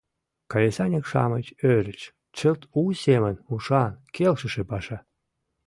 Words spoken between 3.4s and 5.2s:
ушан, келшыше паша.